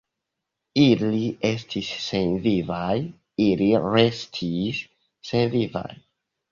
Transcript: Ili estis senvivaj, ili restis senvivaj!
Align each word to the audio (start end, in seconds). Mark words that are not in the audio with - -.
Ili 0.83 1.27
estis 1.49 1.91
senvivaj, 2.07 2.97
ili 3.49 3.71
restis 3.87 4.83
senvivaj! 5.33 5.89